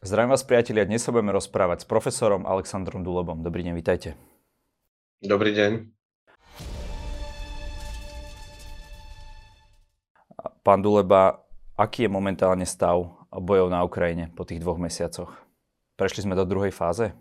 [0.00, 3.44] Zdravím vás priatelia, dnes sa budeme rozprávať s profesorom Alexandrom Dulobom.
[3.44, 4.16] Dobrý deň, vitajte.
[5.20, 5.92] Dobrý deň.
[10.64, 11.44] Pán Duleba,
[11.76, 15.36] aký je momentálne stav bojov na Ukrajine po tých dvoch mesiacoch?
[16.00, 17.12] Prešli sme do druhej fáze?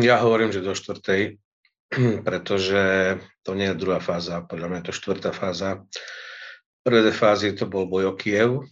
[0.00, 1.36] Ja hovorím, že do štvrtej,
[2.32, 2.80] pretože
[3.44, 5.84] to nie je druhá fáza, podľa mňa je to štvrtá fáza.
[6.80, 8.64] Prvé fázy to bol boj o Kiev,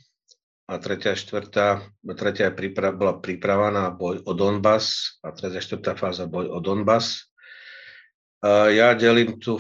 [0.69, 1.81] a tretia, štvrtá,
[2.13, 7.33] tretia príprava, bola príprava na boj o Donbass a tretia, štvrtá fáza boj o Donbass.
[8.45, 9.57] Ja delím tu,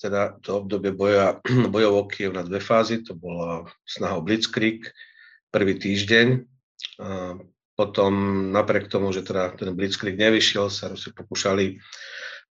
[0.00, 1.38] teda to obdobie boja,
[1.74, 3.04] bojov o Kiev na dve fázy.
[3.04, 4.88] To bola snaha o Blitzkrieg,
[5.52, 6.48] prvý týždeň.
[7.76, 8.12] Potom
[8.56, 11.76] napriek tomu, že teda ten Blitzkrieg nevyšiel, sa Rusi pokúšali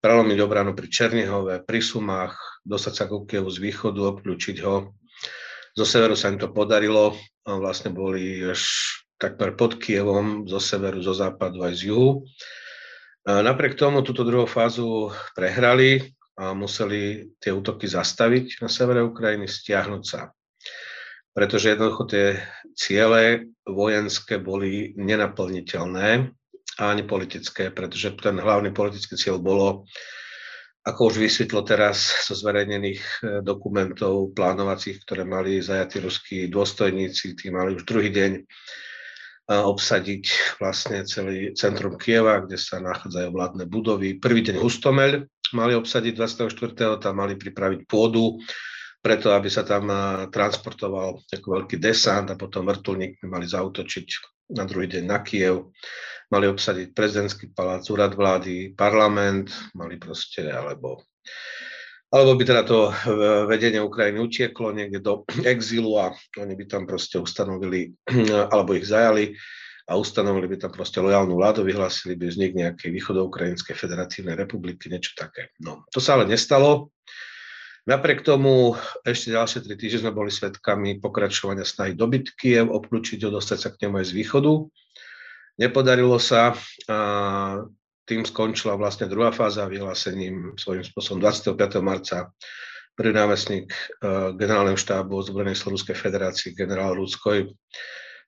[0.01, 5.00] prelomiť obranu pri Černihove, pri Sumách, dostať sa ku Kievu z východu, obklúčiť ho.
[5.71, 7.15] Zo severu sa im to podarilo,
[7.47, 8.63] vlastne boli až
[9.15, 12.27] takmer pod Kievom, zo severu, zo západu aj z juhu.
[13.23, 20.03] Napriek tomu túto druhú fázu prehrali a museli tie útoky zastaviť na severe Ukrajiny, stiahnuť
[20.03, 20.33] sa.
[21.31, 22.41] Pretože jednoducho tie
[22.73, 26.09] ciele vojenské boli nenaplniteľné
[26.81, 29.85] a ani politické, pretože ten hlavný politický cieľ bolo,
[30.81, 33.11] ako už vysvetlo teraz zo zverejnených e,
[33.45, 38.31] dokumentov plánovacích, ktoré mali zajatí ruskí dôstojníci, tí mali už druhý deň
[39.51, 44.15] obsadiť vlastne celý centrum Kieva, kde sa nachádzajú vládne budovy.
[44.15, 47.01] Prvý deň Hustomeľ mali obsadiť 24.
[47.03, 48.39] tam mali pripraviť pôdu,
[49.03, 49.91] preto aby sa tam
[50.31, 55.71] transportoval ako veľký desant a potom vrtulníkmi mali zautočiť na druhý deň na Kiev.
[56.31, 61.03] Mali obsadiť prezidentský palác, úrad vlády, parlament, mali proste, alebo
[62.11, 62.91] alebo by teda to
[63.47, 67.95] vedenie Ukrajiny utieklo niekde do exilu a oni by tam proste ustanovili,
[68.53, 69.31] alebo ich zajali
[69.87, 75.15] a ustanovili by tam proste lojálnu vládu, vyhlásili by vznik nejakej východoukrajinskej federatívnej republiky, niečo
[75.15, 75.55] také.
[75.63, 76.91] No, to sa ale nestalo.
[77.81, 83.33] Napriek tomu ešte ďalšie tri týždne sme boli svetkami pokračovania snahy dobyt Kiev, obklúčiť ho,
[83.33, 84.53] dostať sa k nemu aj z východu.
[85.57, 86.53] Nepodarilo sa.
[86.85, 86.97] A
[88.05, 91.57] tým skončila vlastne druhá fáza vyhlásením svojím spôsobom 25.
[91.81, 92.29] marca
[92.93, 97.49] prvý námestník uh, generálneho štábu ozbrojenej Slovenskej federácie generál Rúckoj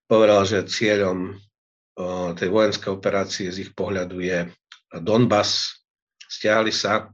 [0.08, 4.50] povedal, že cieľom uh, tej vojenskej operácie z ich pohľadu je
[4.98, 5.84] Donbass.
[6.26, 7.12] Stiahli sa.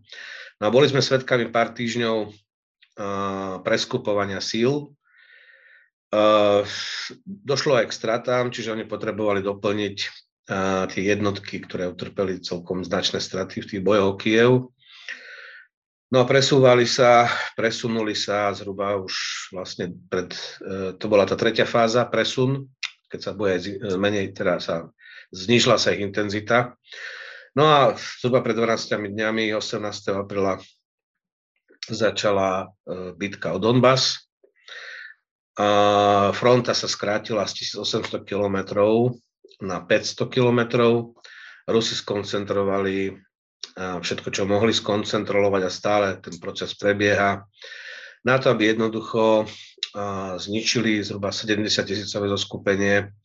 [0.60, 4.92] No a boli sme svedkami pár týždňov uh, preskupovania síl.
[6.12, 6.68] Uh,
[7.24, 9.98] došlo aj k stratám, čiže oni potrebovali doplniť
[10.90, 14.74] tie jednotky, ktoré utrpeli celkom značné straty v tých bojoch Kiev.
[16.10, 19.14] No a presúvali sa, presunuli sa zhruba už
[19.54, 20.34] vlastne pred,
[20.98, 22.66] to bola tá tretia fáza, presun,
[23.14, 24.90] keď sa boje menej, teda sa
[25.30, 26.74] znižila sa ich intenzita.
[27.58, 29.82] No a zhruba pred 12 dňami, 18.
[30.14, 30.62] apríla,
[31.90, 34.30] začala e, bitka o Donbass.
[35.60, 35.70] A
[36.32, 39.18] fronta sa skrátila z 1800 kilometrov
[39.60, 41.20] na 500 kilometrov.
[41.68, 43.12] Rusi skoncentrovali
[43.80, 47.44] všetko, čo mohli skoncentrolovať a stále ten proces prebieha
[48.28, 49.48] na to, aby jednoducho
[50.38, 53.16] zničili zhruba 70 tisícové zoskupenie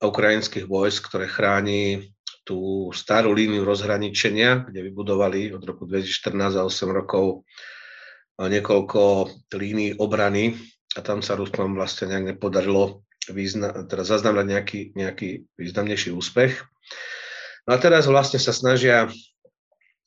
[0.00, 6.90] ukrajinských vojsk, ktoré chráni tú starú líniu rozhraničenia, kde vybudovali od roku 2014 za 8
[6.90, 7.44] rokov
[8.40, 10.56] niekoľko línií obrany
[10.96, 15.28] a tam sa Ruskom vlastne nejak nepodarilo význa, teda zaznamenať nejaký, nejaký
[15.60, 16.64] významnejší úspech.
[17.68, 19.06] No a teraz vlastne sa snažia,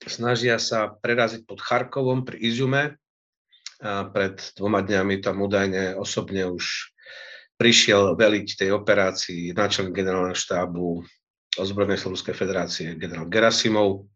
[0.04, 2.98] snažia sa preraziť pod Charkovom pri Izume.
[3.84, 6.96] A pred dvoma dňami tam údajne osobne už
[7.60, 11.04] prišiel veliť tej operácii náčelník generálneho štábu
[11.58, 14.10] ozbrojenej Slovenskej federácie generál Gerasimov.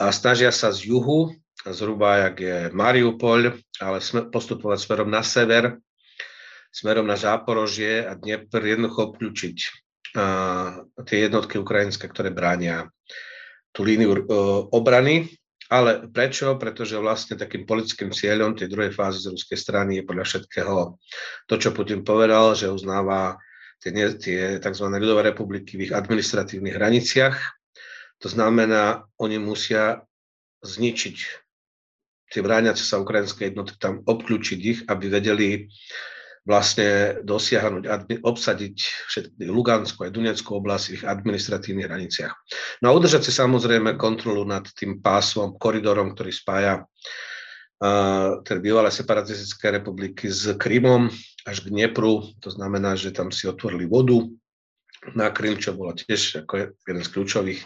[0.00, 1.30] A snažia sa z juhu,
[1.62, 3.98] zhruba jak je Mariupol, ale
[4.28, 5.78] postupovať smerom na sever,
[6.74, 9.84] smerom na Záporožie a Dnepr jednoducho obklúčiť
[11.06, 12.86] tie jednotky ukrajinské, ktoré bránia
[13.74, 14.22] tú líniu e,
[14.70, 15.26] obrany.
[15.66, 16.54] Ale prečo?
[16.54, 20.74] Pretože vlastne takým politickým cieľom tej druhej fázy z ruskej strany je podľa všetkého
[21.50, 23.34] to, čo Putin povedal, že uznáva
[23.84, 24.86] tie, tie tzv.
[24.88, 27.36] ľudové republiky v ich administratívnych hraniciach.
[28.24, 30.00] To znamená, oni musia
[30.64, 31.44] zničiť
[32.34, 35.70] tie bráňace sa ukrajinské jednotky, tam obklúčiť ich, aby vedeli
[36.44, 37.84] vlastne dosiahnuť,
[38.20, 38.76] obsadiť
[39.08, 42.32] všetky Luganskú aj Duneckú oblasť v ich administratívnych hraniciach.
[42.84, 46.84] No a udržať si samozrejme kontrolu nad tým pásom, koridorom, ktorý spája
[48.40, 51.12] teda bývalé separatistické republiky s Krymom
[51.44, 54.24] až k Dnepru, to znamená, že tam si otvorili vodu
[55.12, 57.60] na Krym, čo bolo tiež ako jeden z kľúčových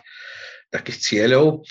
[0.75, 1.63] takých cieľov.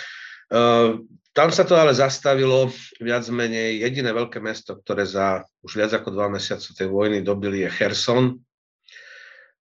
[1.36, 2.72] Tam sa to ale zastavilo
[3.04, 3.84] viac menej.
[3.84, 8.40] Jediné veľké mesto, ktoré za už viac ako dva mesiace tej vojny dobili je Cherson.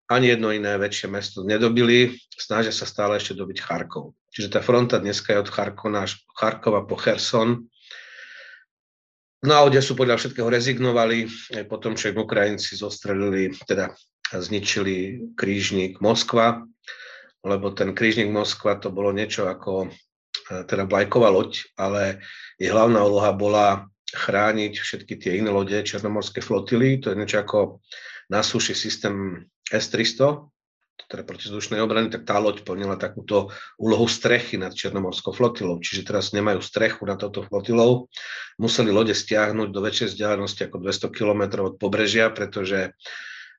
[0.06, 2.14] Ani jedno iné väčšie mesto nedobili.
[2.32, 4.14] Snažia sa stále ešte dobiť Charkov.
[4.30, 6.06] Čiže tá fronta dneska je od Charkona
[6.38, 7.66] Charkova po Cherson.
[9.46, 13.94] Na sú podľa všetkého rezignovali, aj potom, čo im Ukrajinci zostrelili, teda
[14.34, 16.66] zničili krížnik Moskva,
[17.46, 19.94] lebo ten krížnik Moskva to bolo niečo ako
[20.46, 22.26] teda vlajková loď, ale
[22.58, 23.66] jej hlavná úloha bola
[24.10, 26.98] chrániť všetky tie iné lode Černomorskej flotily.
[27.02, 27.78] To je niečo ako
[28.26, 30.42] na suši systém S-300,
[31.04, 35.76] teda protizdušnej obrany, tak tá loď plnila takúto úlohu strechy nad Černomorskou flotilou.
[35.78, 38.08] Čiže teraz nemajú strechu nad touto flotilou.
[38.56, 42.96] Museli lode stiahnuť do väčšej vzdialenosti ako 200 km od pobrežia, pretože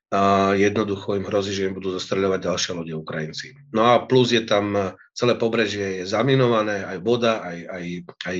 [0.08, 3.52] a jednoducho im hrozí, že im budú zostreľovať ďalšie lode Ukrajinci.
[3.76, 7.84] No a plus je tam, celé pobrežie je zaminované, aj voda, aj, aj,
[8.24, 8.36] aj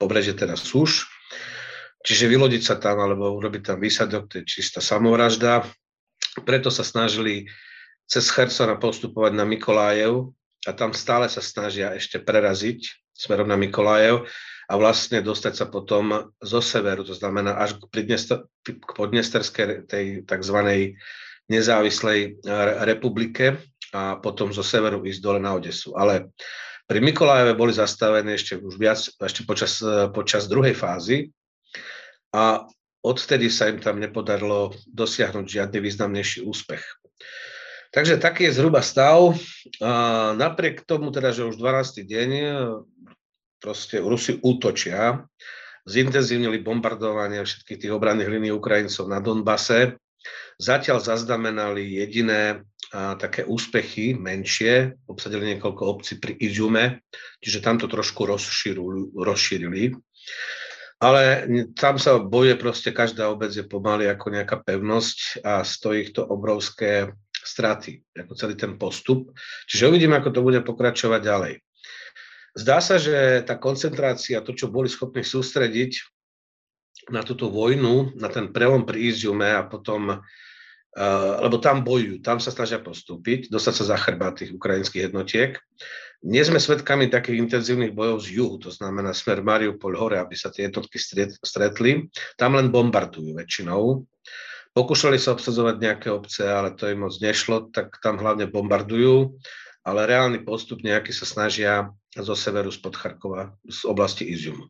[0.00, 1.12] pobrežie teda suš.
[2.00, 5.68] Čiže vylodiť sa tam alebo urobiť tam výsadok, to je čistá samovražda.
[6.48, 7.52] Preto sa snažili
[8.10, 10.34] cez Chersona postupovať na Mikolájev
[10.66, 14.26] a tam stále sa snažia ešte preraziť smerom na Mikolájev
[14.66, 18.02] a vlastne dostať sa potom zo severu, to znamená až k,
[18.66, 20.58] k podnesterskej tej tzv.
[21.46, 22.42] nezávislej
[22.82, 23.62] republike
[23.94, 25.94] a potom zo severu ísť dole na Odesu.
[25.94, 26.34] Ale
[26.90, 29.78] pri Mikolajeve boli zastavené ešte už viac, ešte počas,
[30.10, 31.30] počas druhej fázy
[32.34, 32.66] a
[33.02, 36.82] odtedy sa im tam nepodarilo dosiahnuť žiadny významnejší úspech.
[37.90, 39.34] Takže taký je zhruba stav.
[40.38, 42.06] Napriek tomu teda, že už 12.
[42.06, 42.30] deň
[43.58, 45.26] proste Rusi útočia,
[45.84, 49.98] zintenzívnili bombardovanie všetkých tých obranných línií Ukrajincov na Donbase.
[50.60, 52.60] Zatiaľ zaznamenali jediné
[52.92, 57.00] a, také úspechy, menšie, obsadili niekoľko obcí pri Izume,
[57.40, 59.96] čiže tam to trošku rozšírili.
[61.00, 66.28] Ale tam sa boje proste, každá obec je pomaly ako nejaká pevnosť a stojí to
[66.28, 69.32] obrovské straty, ako celý ten postup.
[69.66, 71.54] Čiže uvidíme, ako to bude pokračovať ďalej.
[72.50, 76.02] Zdá sa, že tá koncentrácia, to, čo boli schopní sústrediť
[77.14, 82.42] na túto vojnu, na ten prelom pri Iziume a potom, uh, lebo tam bojujú, tam
[82.42, 85.56] sa snažia postúpiť, dostať sa za chrba tých ukrajinských jednotiek.
[86.20, 90.52] Nie sme svedkami takých intenzívnych bojov z juhu, to znamená smer Mariupol hore, aby sa
[90.52, 91.00] tie jednotky
[91.40, 92.12] stretli.
[92.36, 94.04] Tam len bombardujú väčšinou.
[94.70, 99.34] Pokúšali sa obsadzovať nejaké obce, ale to im moc nešlo, tak tam hlavne bombardujú
[99.84, 101.72] ale reálny postup nejaký sa snažia
[102.12, 104.68] zo severu spod Charkova, z oblasti Iziumu.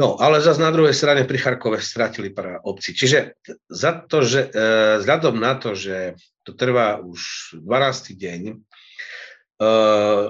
[0.00, 2.96] No, ale zase na druhej strane pri Charkove stratili pár obcí.
[2.96, 3.36] Čiže
[3.68, 8.16] za to, že, e, vzhľadom na to, že to trvá už 12.
[8.16, 8.54] deň, e,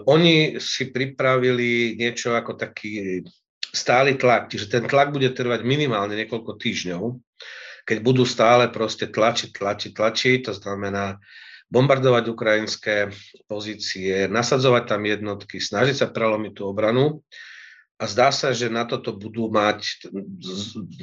[0.05, 3.23] oni si pripravili niečo ako taký
[3.73, 7.03] stály tlak, čiže ten tlak bude trvať minimálne niekoľko týždňov,
[7.83, 11.19] keď budú stále proste tlačiť, tlačiť, tlačiť, to znamená
[11.73, 12.97] bombardovať ukrajinské
[13.49, 17.25] pozície, nasadzovať tam jednotky, snažiť sa prelomiť tú obranu.
[17.97, 20.11] A zdá sa, že na toto budú mať,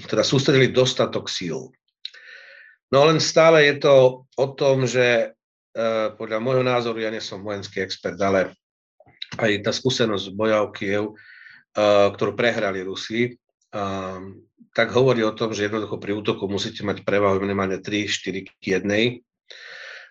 [0.06, 1.74] teda sústredili dostatok síl.
[2.92, 3.96] No len stále je to
[4.26, 5.26] o tom, že e,
[6.18, 8.54] podľa môjho názoru, ja nie som vojenský expert, ale
[9.38, 11.14] aj tá skúsenosť boja o Kiev, e,
[12.14, 13.38] ktorú prehrali Rusi,
[14.74, 18.50] tak hovorí o tom, že jednoducho pri útoku musíte mať prevahu minimálne 3-4 k
[18.82, 19.22] 1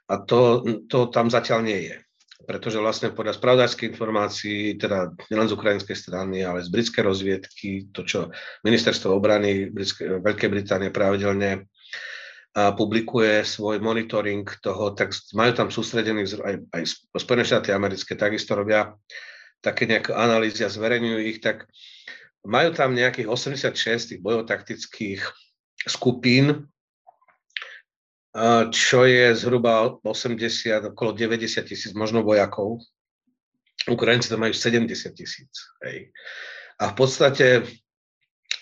[0.08, 1.96] a to, to tam zatiaľ nie je.
[2.38, 8.06] Pretože vlastne podľa spravodajských informácií, teda nielen z ukrajinskej strany, ale z britskej rozviedky, to,
[8.08, 8.32] čo
[8.64, 11.68] ministerstvo obrany Britské, Veľkej Británie pravidelne
[12.56, 16.82] a publikuje svoj monitoring toho, tak majú tam sústredených aj, aj
[17.20, 18.96] Spojené štáty americké, takisto robia
[19.60, 21.68] také nejaké analýzy a zverejňujú ich, tak
[22.46, 25.20] majú tam nejakých 86 tých bojotaktických
[25.88, 26.66] skupín,
[28.70, 32.78] čo je zhruba 80, okolo 90 tisíc možno vojakov.
[33.88, 35.50] Ukrajinci tam majú 70 tisíc.
[36.78, 37.66] A v podstate,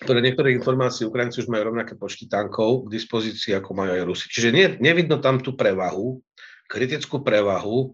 [0.07, 4.27] podľa niektorých informácií, Ukrajinci už majú rovnaké počty tankov k dispozícii, ako majú aj Rusi.
[4.33, 6.23] Čiže nie, nevidno tam tú prevahu,
[6.71, 7.93] kritickú prevahu,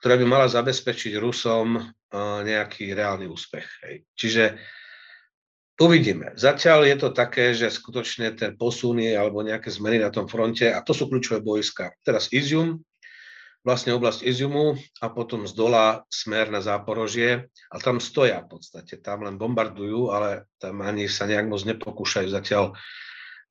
[0.00, 1.76] ktorá by mala zabezpečiť Rusom
[2.46, 3.66] nejaký reálny úspech.
[3.84, 3.94] Hej.
[4.16, 4.44] Čiže
[5.80, 6.36] Uvidíme.
[6.36, 10.68] Zatiaľ je to také, že skutočne ten posun je alebo nejaké zmeny na tom fronte
[10.68, 11.96] a to sú kľúčové boiska.
[12.04, 12.84] Teraz Izium,
[13.64, 19.00] vlastne oblasť Iziumu a potom z dola smer na Záporožie a tam stoja v podstate.
[19.00, 22.76] Tam len bombardujú, ale tam ani sa nejak moc nepokúšajú zatiaľ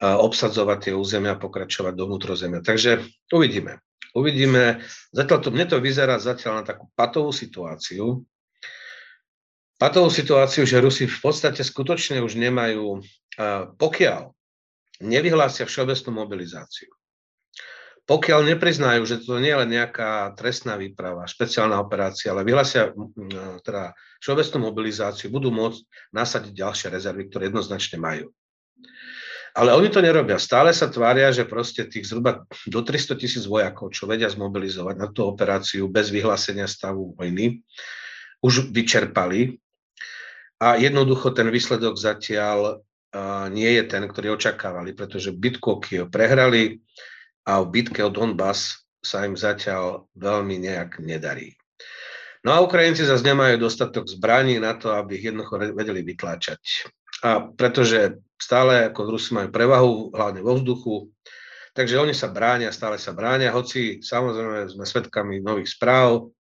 [0.02, 2.62] obsadzovať tie územia a pokračovať do vnútrozemia.
[2.66, 3.82] Takže uvidíme.
[4.12, 4.84] Uvidíme,
[5.16, 8.28] zatiaľ to, mne to vyzerá zatiaľ na takú patovú situáciu,
[9.82, 13.02] patovú situáciu, že Rusi v podstate skutočne už nemajú,
[13.82, 14.30] pokiaľ
[15.02, 16.94] nevyhlásia všeobecnú mobilizáciu,
[18.06, 22.94] pokiaľ nepriznajú, že to nie je len nejaká trestná výprava, špeciálna operácia, ale vyhlásia
[23.66, 28.30] teda všeobecnú mobilizáciu, budú môcť nasadiť ďalšie rezervy, ktoré jednoznačne majú.
[29.58, 30.40] Ale oni to nerobia.
[30.40, 35.12] Stále sa tvária, že proste tých zhruba do 300 tisíc vojakov, čo vedia zmobilizovať na
[35.12, 37.60] tú operáciu bez vyhlásenia stavu vojny,
[38.40, 39.60] už vyčerpali.
[40.62, 42.86] A jednoducho ten výsledok zatiaľ
[43.52, 46.80] nie je ten, ktorý očakávali, pretože bitku o Kiev prehrali
[47.44, 51.58] a v bitke o Donbass sa im zatiaľ veľmi nejak nedarí.
[52.46, 56.62] No a Ukrajinci zase nemajú dostatok zbraní na to, aby ich jednoducho vedeli vytláčať.
[57.22, 61.14] A pretože stále ako Rusi majú prevahu, hlavne vo vzduchu,
[61.78, 66.34] takže oni sa bránia, stále sa bránia, hoci samozrejme sme svedkami nových správ.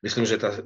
[0.00, 0.56] Myslím, že tá,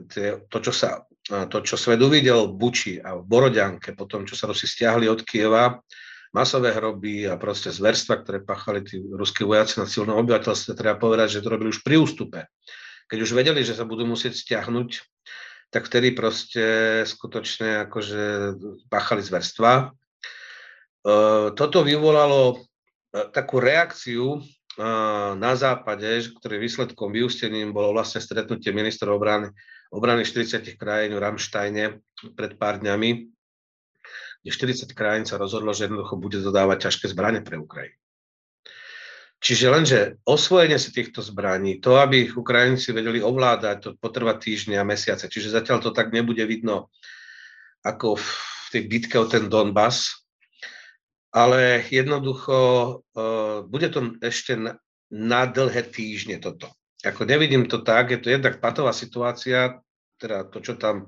[0.50, 4.38] to, čo sa, to, čo svet uvidel v Buči a v Borodianke, po tom, čo
[4.38, 5.82] sa Rusi stiahli od Kieva,
[6.30, 11.38] masové hroby a proste zverstva, ktoré pachali tí ruskí vojaci na silnom obyvateľstve, treba povedať,
[11.38, 12.40] že to robili už pri ústupe.
[13.06, 15.02] Keď už vedeli, že sa budú musieť stiahnuť,
[15.70, 16.64] tak vtedy proste
[17.06, 18.54] skutočne akože
[18.86, 19.72] páchali zverstva.
[19.82, 19.86] E,
[21.54, 22.56] toto vyvolalo e,
[23.34, 24.40] takú reakciu e,
[25.34, 26.06] na západe,
[26.38, 29.50] ktorý výsledkom vyústením bolo vlastne stretnutie ministrov obrany,
[29.90, 31.84] obrany 40 krajín v Ramštajne
[32.34, 33.10] pred pár dňami,
[34.42, 37.98] kde 40 krajín sa rozhodlo, že jednoducho bude dodávať ťažké zbranie pre Ukrajinu.
[39.36, 44.80] Čiže lenže osvojenie si týchto zbraní, to, aby ich Ukrajinci vedeli ovládať, to potrvá týždne
[44.80, 45.28] a mesiace.
[45.28, 46.88] Čiže zatiaľ to tak nebude vidno
[47.84, 48.28] ako v
[48.72, 50.24] tej bitke o ten Donbass,
[51.36, 54.80] ale jednoducho uh, bude to ešte na,
[55.12, 56.72] na dlhé týždne toto.
[57.06, 59.78] Ako nevidím to tak, je to jednak patová situácia,
[60.18, 61.06] teda to, čo tam,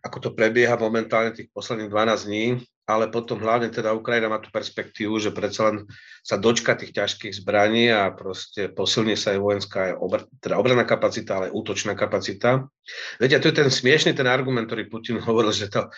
[0.00, 2.46] ako to prebieha momentálne tých posledných 12 dní,
[2.88, 5.84] ale potom hlavne teda Ukrajina má tú perspektívu, že predsa len
[6.24, 11.36] sa dočka tých ťažkých zbraní a proste posilní sa aj vojenská, obr- teda obranná kapacita,
[11.36, 12.64] ale aj útočná kapacita.
[13.20, 15.92] Viete, to je ten smiešný ten argument, ktorý Putin hovoril, že to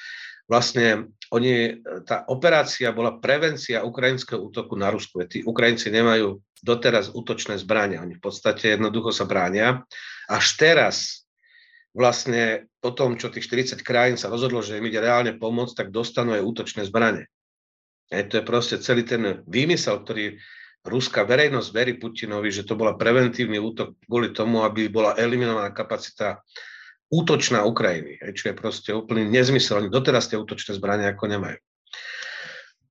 [0.50, 5.22] vlastne oni, tá operácia bola prevencia ukrajinského útoku na Rusku.
[5.30, 9.86] Tí Ukrajinci nemajú doteraz útočné zbrania, oni v podstate jednoducho sa bránia.
[10.26, 11.22] Až teraz
[11.94, 15.94] vlastne po tom, čo tých 40 krajín sa rozhodlo, že im ide reálne pomôcť, tak
[15.94, 17.30] dostanú aj útočné zbranie.
[18.10, 20.34] A to je proste celý ten výmysel, ktorý
[20.82, 26.42] ruská verejnosť verí Putinovi, že to bola preventívny útok kvôli tomu, aby bola eliminovaná kapacita
[27.10, 29.82] útočná Ukrajiny, čo je proste úplný nezmysel.
[29.82, 31.58] Oni doteraz tie útočné zbranie ako nemajú.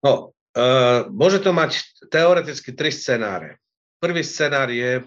[0.03, 0.63] No, e,
[1.07, 1.79] môže to mať
[2.11, 3.63] teoreticky tri scenáre.
[4.03, 5.03] Prvý scenár je, e,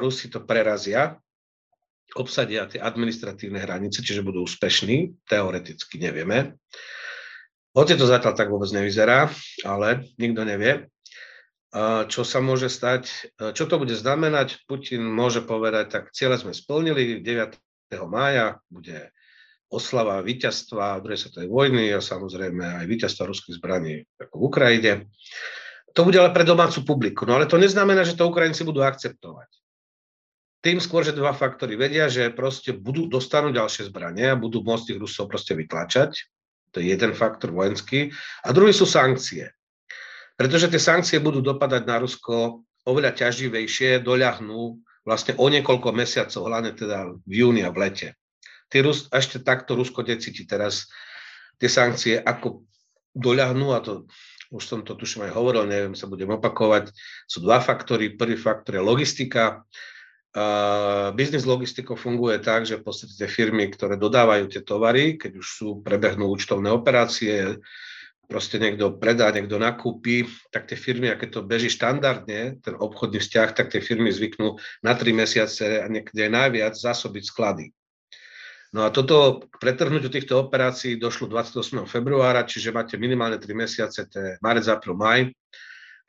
[0.00, 1.20] Rusi to prerazia,
[2.16, 6.56] obsadia tie administratívne hranice, čiže budú úspešní, teoreticky nevieme.
[7.76, 9.28] Hoci to zatiaľ tak vôbec nevyzerá,
[9.60, 10.88] ale nikto nevie.
[12.08, 17.20] Čo sa môže stať, čo to bude znamenať, Putin môže povedať, tak cieľe sme splnili,
[17.20, 17.60] 9.
[18.08, 19.08] mája bude
[19.68, 24.92] oslava víťazstva druhej svetovej vojny a samozrejme aj víťazstva ruských zbraní ako v Ukrajine.
[25.92, 27.24] To bude ale pre domácu publiku.
[27.28, 29.48] No ale to neznamená, že to Ukrajinci budú akceptovať.
[30.58, 34.92] Tým skôr, že dva faktory vedia, že proste budú, dostanú ďalšie zbranie a budú môcť
[34.92, 36.18] tých Rusov proste vytlačať.
[36.74, 38.10] To je jeden faktor vojenský.
[38.44, 39.54] A druhý sú sankcie.
[40.34, 46.76] Pretože tie sankcie budú dopadať na Rusko oveľa ťaživejšie, doľahnú vlastne o niekoľko mesiacov, hlavne
[46.76, 48.08] teda v júni a v lete.
[48.68, 50.92] Tí Rus, ešte takto Rusko necíti teraz
[51.56, 52.68] tie sankcie, ako
[53.16, 54.04] doľahnú, a to
[54.52, 56.92] už som to tuším aj hovoril, neviem, sa budem opakovať,
[57.24, 58.16] sú dva faktory.
[58.20, 59.64] Prvý faktor je logistika,
[60.28, 65.46] Uh, Biznis logistikov funguje tak, že v podstate firmy, ktoré dodávajú tie tovary, keď už
[65.48, 67.56] sú, prebehnú účtovné operácie,
[68.28, 73.48] proste niekto predá, niekto nakúpi, tak tie firmy, aké to beží štandardne, ten obchodný vzťah,
[73.56, 77.72] tak tie firmy zvyknú na tri mesiace a niekde aj najviac zásobiť sklady.
[78.76, 81.88] No a toto k pretrhnutiu týchto operácií došlo 28.
[81.88, 85.32] februára, čiže máte minimálne 3 mesiace, to je marec, apríl, maj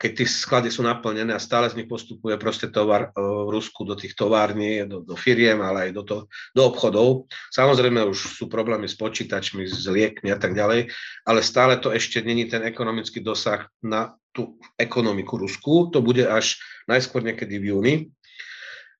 [0.00, 3.84] keď tie sklady sú naplnené a stále z nich postupuje proste tovar e, v Rusku
[3.84, 6.16] do tých tovární, do, do firiem, ale aj do, to,
[6.56, 7.28] do obchodov.
[7.52, 10.88] Samozrejme už sú problémy s počítačmi, s liekmi a tak ďalej,
[11.28, 15.92] ale stále to ešte není ten ekonomický dosah na tú ekonomiku Rusku.
[15.92, 16.56] To bude až
[16.88, 17.94] najskôr niekedy v júni.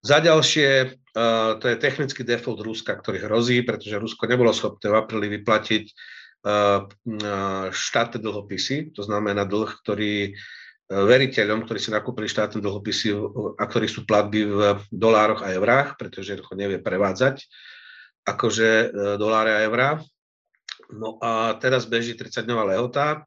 [0.05, 0.69] Za ďalšie,
[1.17, 5.85] uh, to je technický default Ruska, ktorý hrozí, pretože Rusko nebolo schopné v apríli vyplatiť
[6.45, 6.85] uh,
[7.73, 10.37] štátne dlhopisy, to znamená dlh, ktorý
[10.91, 13.15] veriteľom, ktorí si nakúpili štátne dlhopisy
[13.57, 17.47] a ktorí sú platby v dolároch a eurách, pretože jednoducho nevie prevádzať
[18.27, 18.69] akože
[19.17, 19.91] doláre a eurá.
[20.91, 23.25] No a teraz beží 30-dňová lehota,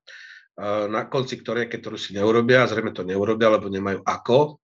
[0.91, 4.61] na konci ktorej, keď to Rusi neurobia, zrejme to neurobia, lebo nemajú ako,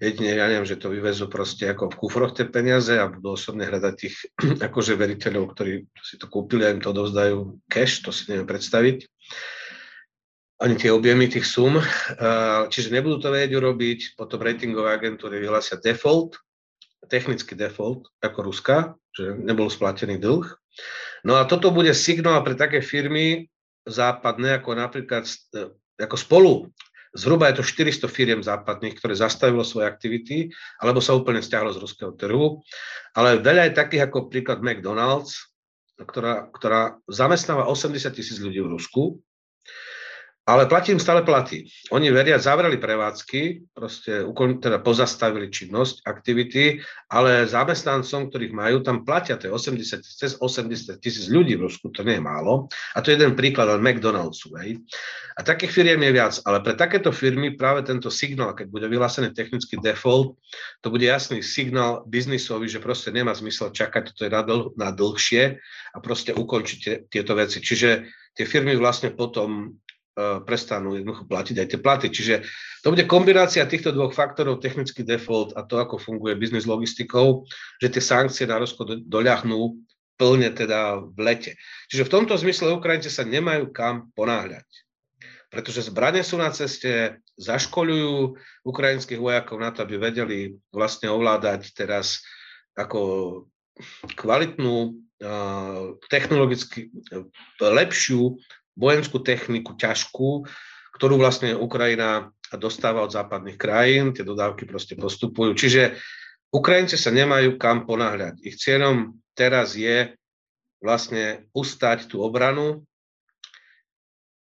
[0.00, 3.68] jedine, ja neviem, že to vyvezú proste ako v kufroch tie peniaze a budú osobne
[3.68, 4.16] hľadať tých
[4.70, 9.04] akože veriteľov, ktorí si to kúpili a im to dovzdajú cash, to si neviem predstaviť.
[10.60, 11.80] Ani tie objemy tých sum.
[12.68, 16.36] Čiže nebudú to vedieť urobiť, potom ratingové agentúry vyhlásia default,
[17.08, 20.46] technický default, ako Ruska, že nebol splatený dlh.
[21.24, 23.48] No a toto bude signál pre také firmy
[23.88, 25.24] západné, ako napríklad
[26.00, 26.52] ako spolu
[27.10, 30.46] Zhruba je to 400 firiem západných, ktoré zastavilo svoje aktivity,
[30.78, 32.62] alebo sa úplne stiahlo z ruského trhu.
[33.18, 35.50] Ale veľa je takých ako príklad McDonald's,
[35.98, 39.18] ktorá, ktorá zamestnáva 80 tisíc ľudí v Rusku
[40.48, 41.68] ale platí im stále platy.
[41.92, 44.24] Oni veria, zavreli prevádzky, proste
[44.58, 46.80] teda pozastavili činnosť, aktivity,
[47.12, 52.00] ale zamestnancom, ktorých majú, tam platia to 80, cez 80 tisíc ľudí v Rusku, to
[52.02, 52.72] nie je málo.
[52.96, 54.50] A to je jeden príklad, ale McDonald'su.
[54.58, 54.80] Hej.
[55.36, 59.36] A takých firiem je viac, ale pre takéto firmy práve tento signál, keď bude vyhlásený
[59.36, 60.40] technický default,
[60.80, 64.88] to bude jasný signál biznisový, že proste nemá zmysel čakať, to je na, dlh, na
[64.90, 65.60] dlhšie
[65.94, 67.62] a proste ukončiť tieto veci.
[67.62, 69.78] Čiže tie firmy vlastne potom
[70.18, 72.06] prestanú jednoducho platiť aj tie platy.
[72.10, 72.34] Čiže
[72.82, 77.46] to bude kombinácia týchto dvoch faktorov, technický default a to, ako funguje biznis logistikou,
[77.78, 79.80] že tie sankcie na Rusko doľahnú
[80.20, 81.52] plne teda v lete.
[81.88, 84.68] Čiže v tomto zmysle Ukrajinci sa nemajú kam ponáhľať.
[85.50, 92.22] Pretože zbranie sú na ceste, zaškolujú ukrajinských vojakov na to, aby vedeli vlastne ovládať teraz
[92.78, 93.48] ako
[94.14, 94.94] kvalitnú,
[96.08, 96.88] technologicky
[97.60, 98.40] lepšiu
[98.76, 100.46] vojenskú techniku ťažkú,
[100.96, 105.54] ktorú vlastne Ukrajina dostáva od západných krajín, tie dodávky proste postupujú.
[105.54, 105.94] Čiže
[106.50, 108.42] Ukrajinci sa nemajú kam ponáhľať.
[108.42, 110.10] Ich cieľom teraz je
[110.82, 112.82] vlastne ustať tú obranu,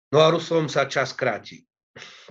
[0.08, 1.66] no a Rusom sa čas kráti.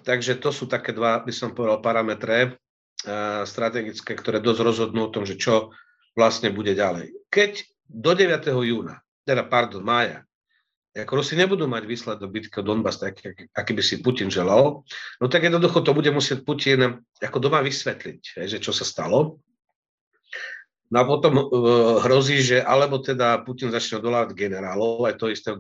[0.02, 5.14] Takže to sú také dva, by som povedal, parametre uh, strategické, ktoré dosť rozhodnú o
[5.14, 5.76] tom, že čo
[6.16, 7.12] vlastne bude ďalej.
[7.30, 7.52] Keď
[7.86, 8.50] do 9.
[8.66, 10.24] júna, teda pardon, mája,
[10.98, 13.22] ako Rusi nebudú mať výsledok bitky o Donbass, tak,
[13.54, 14.82] aký by si Putin želal,
[15.22, 19.38] no tak jednoducho to bude musieť Putin ako doma vysvetliť, že čo sa stalo.
[20.90, 21.46] No a potom uh,
[22.02, 25.54] hrozí, že alebo teda Putin začne odvolávať generálov, aj to istého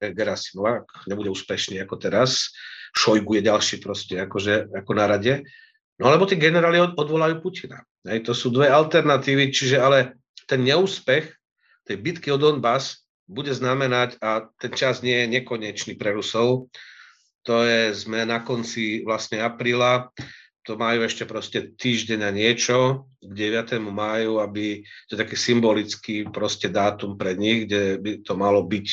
[0.00, 2.48] Gerasimova, nebude úspešný ako teraz,
[2.96, 5.44] Šojgu je ďalší proste akože, ako na rade,
[6.00, 7.84] no alebo tí generáli od, odvolajú Putina.
[8.08, 10.16] Hej, to sú dve alternatívy, čiže ale
[10.48, 11.28] ten neúspech
[11.84, 16.68] tej bitky o Donbass bude znamenať, a ten čas nie je nekonečný pre Rusov,
[17.42, 20.12] to je, sme na konci vlastne apríla,
[20.62, 23.82] to majú ešte proste týždeň a niečo k 9.
[23.82, 28.86] máju, aby to je taký symbolický proste dátum pre nich, kde by to malo byť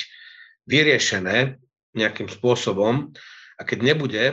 [0.65, 1.62] vyriešené
[1.93, 3.13] nejakým spôsobom.
[3.58, 4.25] A keď nebude,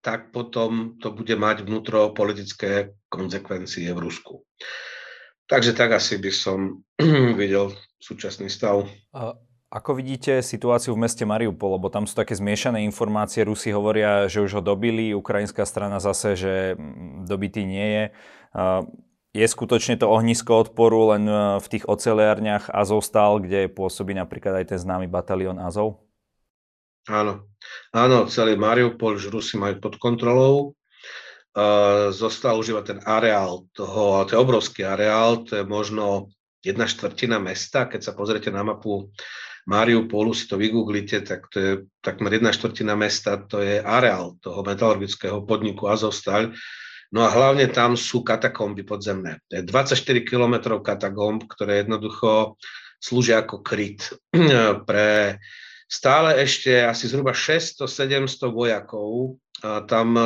[0.00, 4.40] tak potom to bude mať vnútropolitické konsekvencie v Rusku.
[5.50, 6.86] Takže tak asi by som
[7.40, 8.86] videl súčasný stav.
[9.10, 9.34] A
[9.70, 14.42] ako vidíte situáciu v meste Mariupol, lebo tam sú také zmiešané informácie, Rusi hovoria, že
[14.42, 18.04] už ho dobili, ukrajinská strana zase, že mm, dobitý nie je.
[19.30, 24.74] Je skutočne to ohnisko odporu len e, v tých oceliarniach Azovstal, kde pôsobí napríklad aj
[24.74, 26.02] ten známy batalión Azov?
[27.06, 27.46] Áno,
[27.94, 30.74] áno, celý Mariupol už Rusi majú pod kontrolou.
[32.10, 36.30] Zostal už iba ten areál toho, to je obrovský areál, to je možno
[36.62, 37.90] jedna štvrtina mesta.
[37.90, 39.10] Keď sa pozriete na mapu
[39.66, 44.62] Mariupolu, si to vygooglite, tak to je takmer jedna štvrtina mesta, to je areál toho
[44.62, 46.54] metalurgického podniku Azovstal.
[47.10, 49.42] No a hlavne tam sú katakomby podzemné.
[49.50, 52.54] To je 24 kilometrov katakomb, ktoré jednoducho
[53.02, 54.14] slúžia ako kryt
[54.88, 55.38] pre
[55.90, 59.42] stále ešte asi zhruba 600-700 vojakov.
[59.60, 60.16] Tam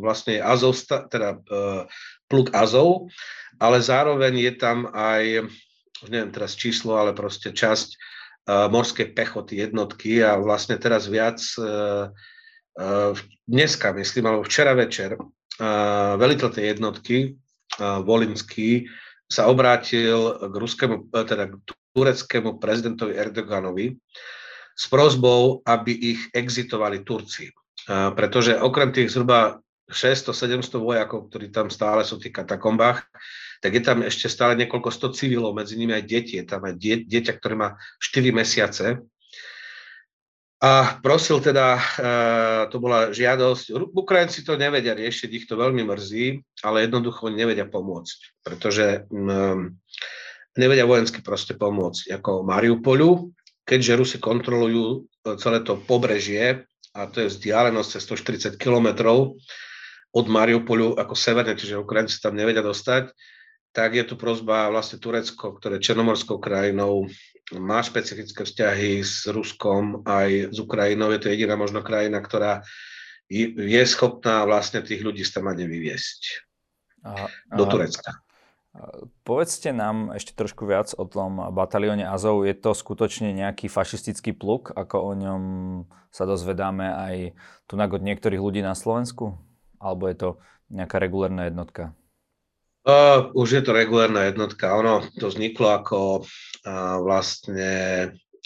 [0.00, 1.86] vlastne Azov, teda uh,
[2.26, 3.12] pluk Azov,
[3.60, 5.46] ale zároveň je tam aj
[6.10, 11.38] neviem teraz číslo, ale proste časť uh, morskej pechoty jednotky a vlastne teraz viac
[13.44, 15.18] dneska, myslím, alebo včera večer,
[16.16, 17.36] veliteľ tej jednotky,
[17.80, 18.88] Volinský,
[19.30, 21.54] sa obrátil k ruskému, teda k
[21.92, 24.00] tureckému prezidentovi Erdoganovi
[24.80, 27.52] s prozbou, aby ich exitovali Turci.
[27.84, 29.60] Uh, pretože okrem tých zhruba
[29.92, 33.04] 600-700 vojakov, ktorí tam stále sú v tých katakombách,
[33.60, 36.40] tak je tam ešte stále niekoľko sto civilov, medzi nimi aj deti.
[36.40, 37.68] Je tam aj die, dieťa, ktoré má
[38.00, 39.04] 4 mesiace.
[40.60, 41.80] A prosil teda,
[42.68, 48.44] to bola žiadosť, Ukrajinci to nevedia riešiť, ich to veľmi mrzí, ale jednoducho nevedia pomôcť,
[48.44, 49.72] pretože um,
[50.60, 53.32] nevedia vojensky proste pomôcť, ako Mariupolu,
[53.70, 58.02] keďže Rusi kontrolujú e, celé to pobrežie, a to je vzdialenosť cez
[58.50, 59.38] 140 kilometrov
[60.10, 63.14] od Mariupolu ako severne, čiže Ukrajinci tam nevedia dostať,
[63.70, 67.06] tak je tu prozba vlastne Turecko, ktoré je černomorskou krajinou,
[67.54, 71.14] má špecifické vzťahy s Ruskom aj s Ukrajinou.
[71.14, 72.66] Je to jediná možno krajina, ktorá
[73.30, 76.20] je schopná vlastne tých ľudí z tam vyviesť
[77.06, 78.18] a, do Turecka.
[79.26, 82.46] Povedzte nám ešte trošku viac o tom batalióne Azov.
[82.46, 85.42] Je to skutočne nejaký fašistický pluk, ako o ňom
[86.14, 87.14] sa dozvedáme aj
[87.66, 89.34] tu od niektorých ľudí na Slovensku?
[89.82, 90.28] Alebo je to
[90.70, 91.98] nejaká regulárna jednotka?
[92.86, 94.72] Uh, už je to regulárna jednotka.
[94.78, 97.72] Ono to vzniklo ako uh, vlastne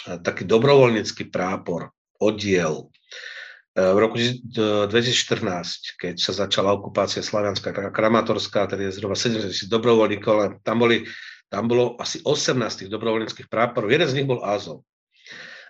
[0.09, 2.89] uh, taký dobrovoľnícky prápor, oddiel
[3.75, 10.49] v roku 2014, keď sa začala okupácia Slavianská Kramatorská, tedy je zhruba 70 dobrovoľníkov, ale
[10.63, 11.03] tam, boli,
[11.51, 13.91] tam bolo asi 18 tých dobrovoľníckých práporov.
[13.91, 14.87] Jeden z nich bol Azov.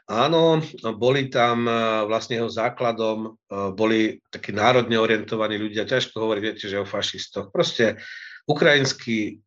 [0.05, 0.61] Áno,
[1.01, 6.69] boli tam eh, vlastne jeho základom, eh, boli takí národne orientovaní ľudia, ťažko hovoriť, viete,
[6.69, 7.49] že o fašistoch.
[7.49, 7.97] Proste
[8.45, 9.40] ukrajinskí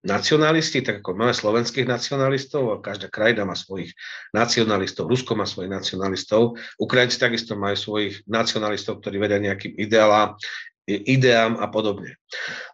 [0.00, 3.92] nacionalisti, tak ako máme slovenských nacionalistov, a každá krajina má svojich
[4.32, 10.34] nacionalistov, Rusko má svojich nacionalistov, Ukrajinci takisto majú svojich nacionalistov, ktorí vedia nejakým ideálom,
[10.90, 12.18] ideám a podobne.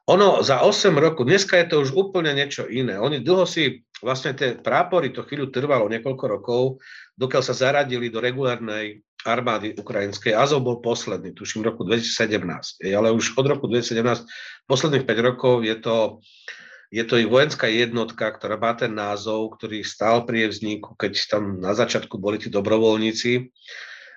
[0.08, 2.96] Ono za 8 rokov, dneska je to už úplne niečo iné.
[2.96, 6.80] Oni dlho si, vlastne tie prápory, to chvíľu trvalo niekoľko rokov,
[7.18, 10.38] dokiaľ sa zaradili do regulárnej armády ukrajinskej.
[10.38, 12.86] Azov bol posledný, tuším, v roku 2017.
[12.86, 14.22] Ale už od roku 2017,
[14.70, 16.22] posledných 5 rokov je to
[16.96, 21.60] je to i vojenská jednotka, ktorá má ten názov, ktorý stál pri vzniku, keď tam
[21.60, 23.52] na začiatku boli tí dobrovoľníci.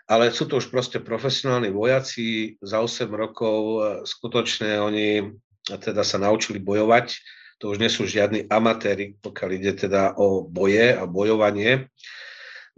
[0.07, 5.37] Ale sú to už proste profesionálni vojaci, za 8 rokov e, skutočne oni
[5.69, 7.13] teda sa naučili bojovať,
[7.61, 11.91] to už nie sú žiadni amatéri, pokiaľ ide teda o boje a bojovanie.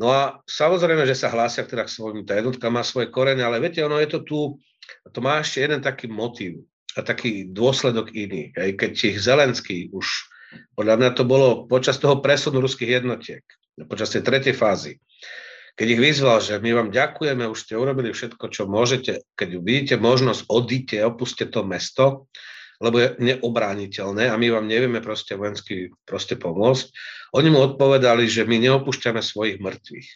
[0.02, 3.62] No a samozrejme, že sa hlásia teda k svojim, tá jednotka má svoje korene, ale
[3.62, 4.40] viete, ono je to tu,
[5.14, 6.66] to má ešte jeden taký motív
[6.97, 8.51] a taký dôsledok iný.
[8.58, 10.08] Aj keď ich Zelenský už,
[10.75, 13.43] podľa mňa to bolo počas toho presunu ruských jednotiek,
[13.88, 14.99] počas tej tretej fázy,
[15.80, 19.95] keď ich vyzval, že my vám ďakujeme, už ste urobili všetko, čo môžete, keď vidíte
[20.04, 22.27] možnosť, odíte, opuste to mesto,
[22.84, 26.86] lebo je neobrániteľné a my vám nevieme proste vojensky proste pomôcť.
[27.38, 30.10] Oni mu odpovedali, že my neopúšťame svojich mŕtvych.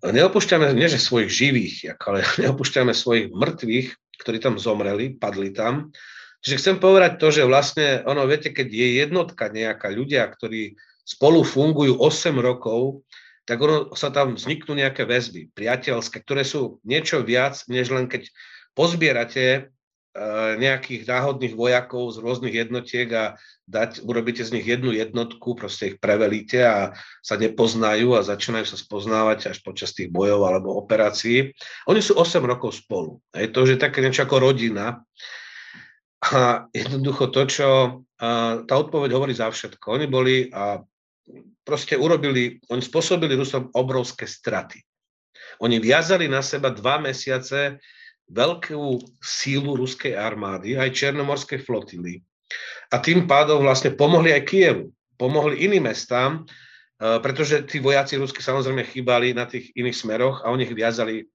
[0.00, 3.88] Neopúšťame, nie že svojich živých, ale neopúšťame svojich mŕtvych,
[4.20, 5.88] ktorí tam zomreli, padli tam.
[6.40, 11.44] Čiže chcem povedať to, že vlastne, ono, viete, keď je jednotka nejaká ľudia, ktorí spolu
[11.44, 13.04] fungujú 8 rokov,
[13.48, 18.30] tak ono sa tam vzniknú nejaké väzby priateľské, ktoré sú niečo viac, než len keď
[18.78, 19.74] pozbierate
[20.58, 23.38] nejakých náhodných vojakov z rôznych jednotiek a
[23.70, 28.74] dať, urobíte z nich jednu jednotku, proste ich prevelíte a sa nepoznajú a začínajú sa
[28.74, 31.54] spoznávať až počas tých bojov alebo operácií.
[31.86, 33.22] Oni sú 8 rokov spolu.
[33.30, 35.06] Je to už je také niečo ako rodina.
[36.20, 37.68] A jednoducho to, čo
[38.66, 39.94] tá odpoveď hovorí za všetko.
[39.94, 40.82] Oni boli a
[41.62, 44.82] proste urobili, oni spôsobili Rusom obrovské straty.
[45.62, 47.78] Oni viazali na seba dva mesiace
[48.30, 52.22] veľkú sílu ruskej armády, aj černomorskej flotily.
[52.90, 58.42] A tým pádom vlastne pomohli aj Kievu, pomohli iným mestám, e, pretože tí vojaci rusky
[58.42, 61.26] samozrejme chýbali na tých iných smeroch a oni ich viazali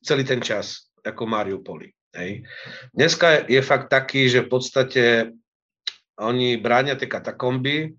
[0.00, 1.92] celý ten čas, ako Mariupoli.
[2.16, 2.42] Hej.
[2.90, 5.04] Dneska je fakt taký, že v podstate
[6.20, 7.94] oni bránia tie katakomby,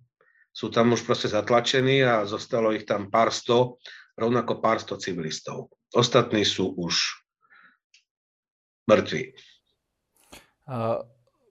[0.52, 3.80] sú tam už proste zatlačení a zostalo ich tam pár sto,
[4.20, 5.72] rovnako pár sto civilistov.
[5.96, 7.24] Ostatní sú už
[8.92, 9.22] mŕtvi.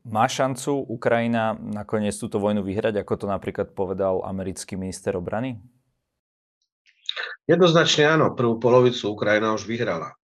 [0.00, 5.60] Má šancu Ukrajina nakoniec túto vojnu vyhrať, ako to napríklad povedal americký minister obrany?
[7.44, 8.32] Jednoznačne áno.
[8.32, 10.16] Prvú polovicu Ukrajina už vyhrala.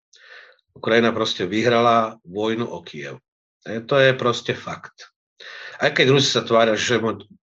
[0.75, 3.19] Ukrajina proste vyhrala vojnu o Kiev.
[3.65, 5.12] E, to je proste fakt.
[5.80, 7.01] Aj keď Rusi sa tvária, že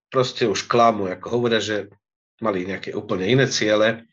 [0.09, 1.89] proste už klamu, ako hovoria, že
[2.41, 4.09] mali nejaké úplne iné ciele,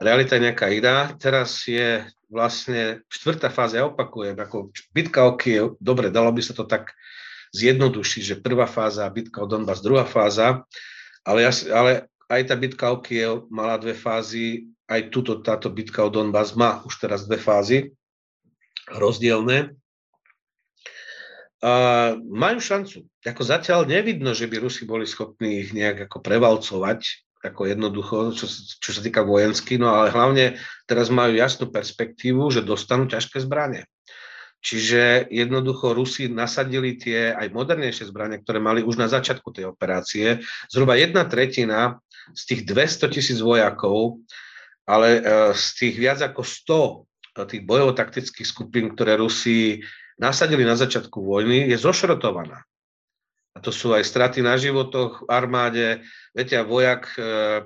[0.00, 1.12] realita je nejaká iná.
[1.20, 6.54] Teraz je vlastne štvrtá fáza, ja opakujem, ako bitka o Kiev, dobre, dalo by sa
[6.54, 6.90] to tak
[7.54, 10.66] zjednodušiť, že prvá fáza, bitka o Donbass, druhá fáza,
[11.22, 16.02] ale, ja, ale aj tá bitka o Kiev mala dve fázy, aj túto, táto bitka
[16.02, 17.94] o Donbass má už teraz dve fázy
[18.90, 19.74] rozdielne.
[21.64, 23.08] A majú šancu.
[23.26, 28.46] Ako zatiaľ nevidno, že by Rusi boli schopní ich nejak ako prevalcovať ako jednoducho, čo,
[28.80, 33.86] čo sa týka vojensky, no ale hlavne teraz majú jasnú perspektívu, že dostanú ťažké zbranie.
[34.66, 40.42] Čiže jednoducho Rusi nasadili tie aj modernejšie zbranie, ktoré mali už na začiatku tej operácie.
[40.66, 42.02] Zhruba jedna tretina
[42.34, 44.18] z tých 200 tisíc vojakov,
[44.82, 45.20] ale e,
[45.54, 46.94] z tých viac ako 100 e,
[47.46, 49.86] tých bojovo-taktických skupín, ktoré Rusi
[50.18, 52.66] nasadili na začiatku vojny, je zošrotovaná.
[53.56, 56.04] A to sú aj straty na životoch v armáde.
[56.36, 57.64] Viete, vojak, e,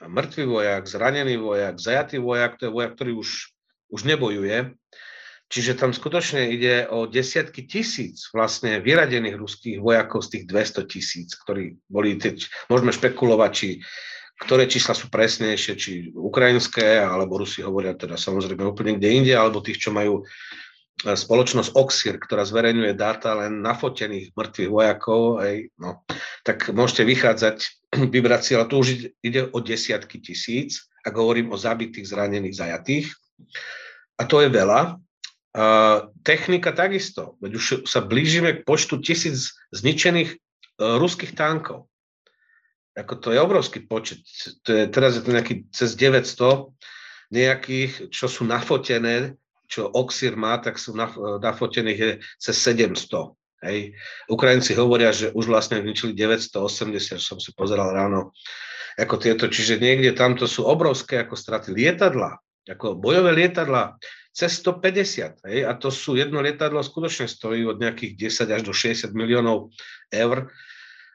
[0.00, 3.52] mŕtvý vojak, zranený vojak, zajatý vojak, to je vojak, ktorý už,
[3.92, 4.72] už nebojuje.
[5.50, 11.28] Čiže tam skutočne ide o desiatky tisíc vlastne vyradených ruských vojakov z tých 200 tisíc,
[11.36, 13.68] ktorí boli, teď, môžeme špekulovať, či
[14.40, 19.60] ktoré čísla sú presnejšie, či ukrajinské, alebo Rusi hovoria teda samozrejme úplne kde inde, alebo
[19.60, 20.24] tých, čo majú
[21.00, 26.04] spoločnosť Oxir, ktorá zverejňuje dáta len nafotených mŕtvych vojakov, aj, no,
[26.44, 27.56] tak môžete vychádzať,
[28.14, 28.88] vybrať si, ale tu už
[29.24, 33.06] ide o desiatky tisíc, ak hovorím o zabitých, zranených, zajatých.
[34.20, 35.00] A to je veľa.
[35.50, 35.64] A
[36.22, 41.90] technika takisto, veď už sa blížime k počtu tisíc zničených uh, ruských tankov.
[42.94, 44.22] Ako to je obrovský počet.
[44.62, 46.70] To je, teraz je to nejaký cez 900
[47.30, 49.38] nejakých, čo sú nafotené
[49.70, 50.98] čo Oxir má, tak sú
[51.38, 52.10] nafotených je
[52.42, 53.38] cez 700.
[53.62, 53.94] Hej.
[54.26, 58.34] Ukrajinci hovoria, že už vlastne zničili 980, som si pozeral ráno,
[58.98, 62.34] ako tieto, čiže niekde tamto sú obrovské ako straty lietadla,
[62.66, 63.94] ako bojové lietadla,
[64.34, 65.46] cez 150.
[65.46, 68.16] Hej, a to sú jedno lietadlo skutočne stojí od nejakých
[68.48, 69.70] 10 až do 60 miliónov
[70.10, 70.50] eur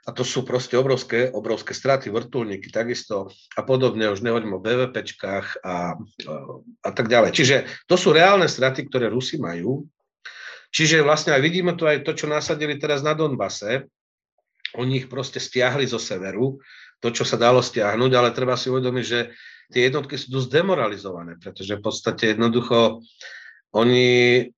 [0.06, 5.66] a to sú proste obrovské, obrovské straty, vrtulníky takisto a podobne, už nehovorím o BVPčkách
[5.66, 5.98] a,
[6.86, 7.34] a tak ďalej.
[7.34, 7.56] Čiže
[7.90, 9.90] to sú reálne straty, ktoré Rusi majú.
[10.70, 13.90] Čiže vlastne aj vidíme to aj to, čo nasadili teraz na Donbase.
[14.78, 16.62] Oni ich proste stiahli zo severu,
[17.02, 19.34] to, čo sa dalo stiahnuť, ale treba si uvedomiť, že
[19.74, 23.02] tie jednotky sú dosť demoralizované, pretože v podstate jednoducho
[23.74, 24.08] oni,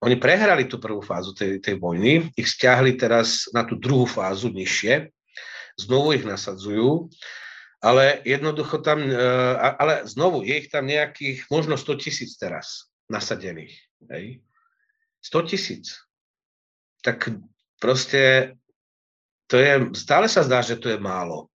[0.04, 4.52] oni prehrali tú prvú fázu tej, tej vojny, ich stiahli teraz na tú druhú fázu
[4.52, 5.17] nižšie,
[5.78, 7.08] znovu ich nasadzujú,
[7.80, 9.14] ale jednoducho tam, e,
[9.78, 13.78] ale znovu je ich tam nejakých možno 100 tisíc teraz nasadených.
[14.10, 14.42] Hej?
[15.22, 15.86] 100 tisíc.
[17.06, 17.30] Tak
[17.78, 18.54] proste
[19.48, 21.48] to je, stále sa zdá, že to je málo.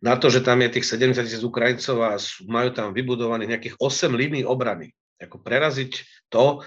[0.00, 2.16] Na to, že tam je tých 70 tisíc Ukrajincov a
[2.48, 4.96] majú tam vybudovaných nejakých 8 línií obrany.
[5.20, 6.00] Ako preraziť
[6.32, 6.64] to,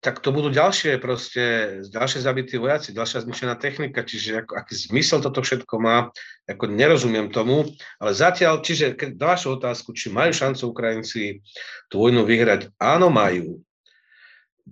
[0.00, 1.44] tak to budú ďalšie proste,
[1.92, 6.08] ďalšie zabití vojaci, ďalšia zničená technika, čiže ako, aký zmysel toto všetko má,
[6.48, 7.68] ako nerozumiem tomu,
[8.00, 11.44] ale zatiaľ, čiže keď na vašu otázku, či majú šancu Ukrajinci
[11.92, 13.60] tú vojnu vyhrať, áno majú,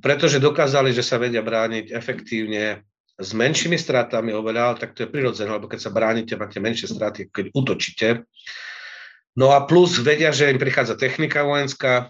[0.00, 2.88] pretože dokázali, že sa vedia brániť efektívne
[3.20, 7.28] s menšími stratami oveľa, tak to je prirodzené, lebo keď sa bránite, máte menšie straty,
[7.28, 8.08] keď útočíte.
[9.36, 12.08] No a plus vedia, že im prichádza technika vojenská,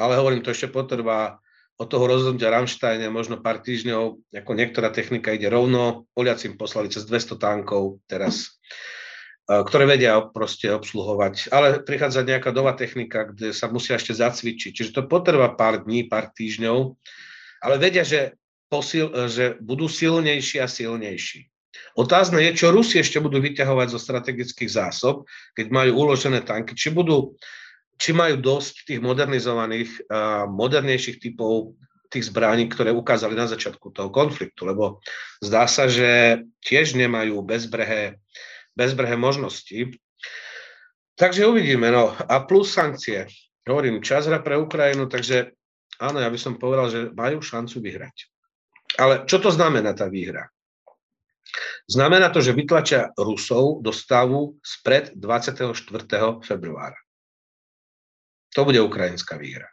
[0.00, 1.36] ale hovorím, to ešte potrvá
[1.80, 6.92] od toho rozhodnutia Ramštajne možno pár týždňov, ako niektorá technika ide rovno, Poliaci im poslali
[6.92, 8.60] cez 200 tankov teraz,
[9.48, 11.48] e, ktoré vedia proste obsluhovať.
[11.48, 14.76] Ale prichádza nejaká nová technika, kde sa musia ešte zacvičiť.
[14.76, 17.00] Čiže to potrvá pár dní, pár týždňov,
[17.64, 18.36] ale vedia, že,
[18.68, 21.48] posil, že budú silnejší a silnejší.
[21.96, 25.24] Otázne je, čo Rusi ešte budú vyťahovať zo strategických zásob,
[25.56, 27.40] keď majú uložené tanky, či budú
[28.00, 30.08] či majú dosť tých modernizovaných,
[30.48, 31.76] modernejších typov
[32.10, 34.98] tých zbraní, ktoré ukázali na začiatku toho konfliktu, lebo
[35.38, 38.18] zdá sa, že tiež nemajú bezbrehé,
[38.74, 39.94] bezbrehé možnosti.
[41.14, 41.92] Takže uvidíme.
[41.92, 42.16] No.
[42.16, 43.28] A plus sankcie.
[43.68, 45.52] Hovorím, čas hra pre Ukrajinu, takže
[46.00, 48.16] áno, ja by som povedal, že majú šancu vyhrať.
[48.98, 50.48] Ale čo to znamená tá výhra?
[51.86, 55.76] Znamená to, že vytlačia Rusov do stavu spred 24.
[56.42, 56.98] februára.
[58.54, 59.70] To bude ukrajinská výhra.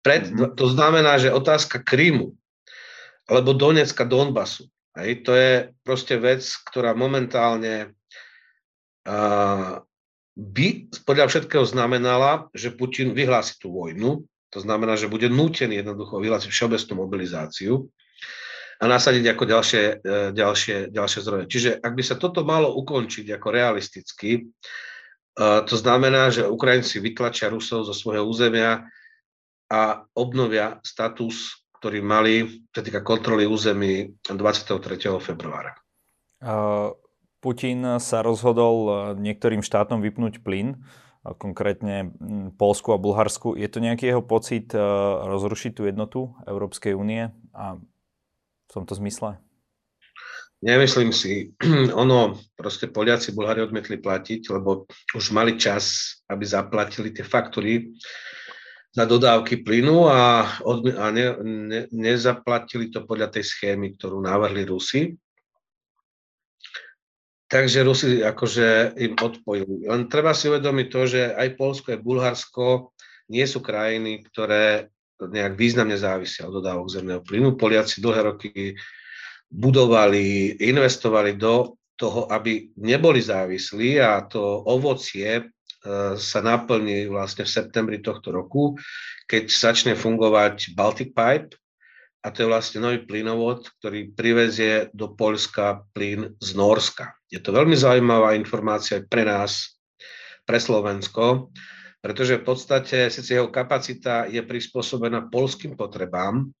[0.00, 0.56] Pred, mhm.
[0.56, 2.32] to znamená, že otázka Krymu
[3.30, 4.66] alebo Donecka, Donbasu,
[4.98, 7.94] hej, to je proste vec, ktorá momentálne
[9.06, 9.78] uh,
[10.34, 10.66] by
[11.06, 16.50] podľa všetkého znamenala, že Putin vyhlási tú vojnu, to znamená, že bude nútený jednoducho vyhlásiť
[16.50, 17.86] všeobecnú mobilizáciu
[18.80, 21.44] a nasadiť ako ďalšie, e, ďalšie, ďalšie zdroje.
[21.46, 24.48] Čiže ak by sa toto malo ukončiť ako realisticky,
[25.38, 28.86] to znamená, že Ukrajinci vytlačia Rusov zo svojho územia
[29.70, 34.82] a obnovia status, ktorý mali, čo týka kontroly území 23.
[35.22, 35.78] februára.
[37.40, 40.76] Putin sa rozhodol e, niektorým štátom vypnúť plyn,
[41.40, 42.12] konkrétne
[42.60, 43.56] Polsku a Bulharsku.
[43.56, 44.80] Je to nejaký jeho pocit e,
[45.24, 49.40] rozrušiť tú jednotu Európskej únie a v tomto zmysle?
[50.60, 51.56] Nemyslím si.
[52.02, 54.84] Ono, proste Poliaci, Bulhári odmietli platiť, lebo
[55.16, 57.96] už mali čas, aby zaplatili tie faktúry
[58.92, 64.68] na dodávky plynu a, odmi- a ne, ne, nezaplatili to podľa tej schémy, ktorú navrhli
[64.68, 65.16] Rusi.
[67.50, 69.88] Takže Rusi akože im odpojili.
[69.88, 72.66] Len treba si uvedomiť to, že aj Polsko, aj Bulharsko
[73.32, 77.58] nie sú krajiny, ktoré nejak významne závisia od dodávok zemného plynu.
[77.58, 78.76] Poliaci dlhé roky
[79.50, 85.42] budovali, investovali do toho, aby neboli závislí a to ovocie e,
[86.16, 88.78] sa naplní vlastne v septembri tohto roku,
[89.28, 91.60] keď začne fungovať Baltic Pipe,
[92.20, 97.16] a to je vlastne nový plynovod, ktorý privezie do Polska plyn z Norska.
[97.32, 99.80] Je to veľmi zaujímavá informácia aj pre nás,
[100.44, 101.48] pre Slovensko,
[102.04, 106.52] pretože v podstate síce jeho kapacita je prispôsobená polským potrebám,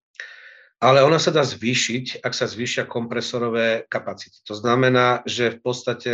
[0.80, 4.40] ale ona sa dá zvýšiť, ak sa zvýšia kompresorové kapacity.
[4.48, 6.12] To znamená, že v podstate,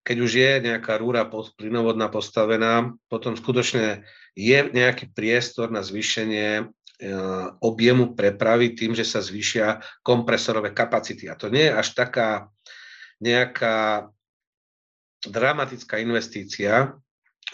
[0.00, 6.64] keď už je nejaká rúra plynovodná postavená, potom skutočne je nejaký priestor na zvýšenie e,
[7.60, 11.28] objemu prepravy tým, že sa zvýšia kompresorové kapacity.
[11.28, 12.48] A to nie je až taká
[13.20, 14.08] nejaká
[15.20, 16.96] dramatická investícia,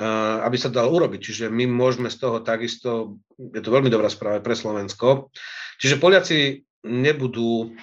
[0.00, 1.20] aby sa dal urobiť.
[1.22, 5.30] Čiže my môžeme z toho takisto, je to veľmi dobrá správa pre Slovensko,
[5.78, 7.74] Čiže Poliaci nebudú...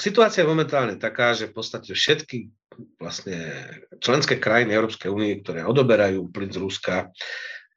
[0.00, 2.48] Situácia je momentálne taká, že v podstate všetky
[2.96, 3.36] vlastne
[4.00, 7.12] členské krajiny Európskej únie, ktoré odoberajú plyn z Ruska,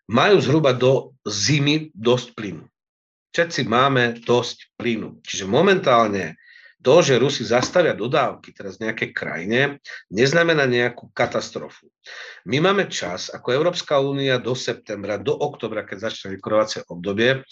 [0.08, 2.64] majú zhruba do zimy dosť plynu.
[3.36, 5.20] Všetci máme dosť plynu.
[5.22, 6.40] Čiže momentálne
[6.80, 9.60] to, že Rusi zastavia dodávky teraz v nejakej krajine,
[10.08, 11.92] neznamená nejakú katastrofu.
[12.48, 17.44] My máme čas, ako Európska únia do septembra, do oktobra, keď začne vykurovacie obdobie,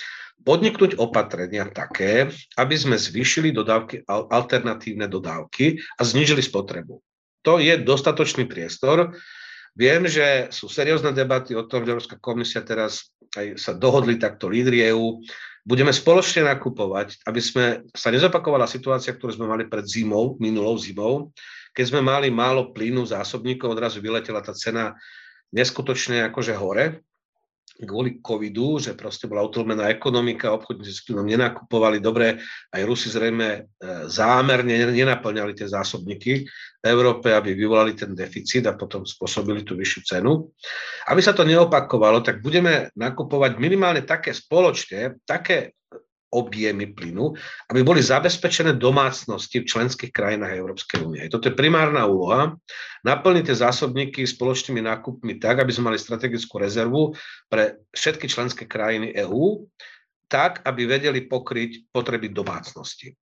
[0.47, 7.03] podniknúť opatrenia také, aby sme zvýšili dodávky, alternatívne dodávky a znížili spotrebu.
[7.43, 9.15] To je dostatočný priestor.
[9.77, 14.49] Viem, že sú seriózne debaty o tom, že Európska komisia teraz aj sa dohodli takto
[14.49, 15.21] lídri EU.
[15.67, 21.35] Budeme spoločne nakupovať, aby sme sa nezopakovala situácia, ktorú sme mali pred zimou, minulou zimou,
[21.75, 24.95] keď sme mali málo plynu, zásobníkov, odrazu vyletela tá cena
[25.51, 27.03] neskutočne akože hore
[27.85, 32.41] kvôli covidu, že proste bola utlmená ekonomika, obchodníci plynom nenakupovali dobre,
[32.73, 33.59] aj Rusi zrejme e,
[34.09, 36.47] zámerne nenaplňali tie zásobníky
[36.81, 40.49] v Európe, aby vyvolali ten deficit a potom spôsobili tú vyššiu cenu.
[41.05, 45.77] Aby sa to neopakovalo, tak budeme nakupovať minimálne také spoločne, také
[46.27, 47.31] objemy plynu,
[47.71, 51.23] aby boli zabezpečené domácnosti v členských krajinách Európskej únie.
[51.31, 52.55] Toto je primárna úloha,
[53.07, 57.15] naplniť tie zásobníky spoločnými nákupmi tak, aby sme mali strategickú rezervu
[57.47, 59.71] pre všetky členské krajiny EÚ,
[60.27, 63.15] tak, aby vedeli pokryť potreby domácnosti.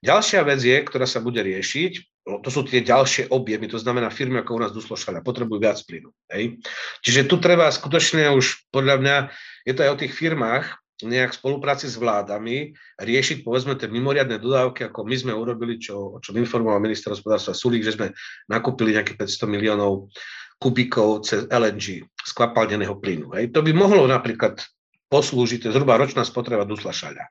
[0.00, 1.92] Ďalšia vec je, ktorá sa bude riešiť,
[2.28, 6.12] to sú tie ďalšie objemy, to znamená firmy ako u nás Duslošalia, potrebujú viac plynu.
[6.32, 6.60] Hej.
[7.04, 9.16] Čiže tu treba skutočne už, podľa mňa,
[9.64, 14.42] je to aj o tých firmách, nejak v spolupráci s vládami riešiť povedzme tie mimoriadne
[14.42, 18.10] dodávky, ako my sme urobili, čo, o čom informoval minister hospodárstva Sulík, že sme
[18.50, 20.10] nakúpili nejakých 500 miliónov
[20.58, 23.30] kubíkov cez LNG, skvapalneného plynu.
[23.38, 23.54] Hej.
[23.54, 24.58] To by mohlo napríklad
[25.06, 27.30] poslúžiť, to zhruba ročná spotreba dusla šaľa.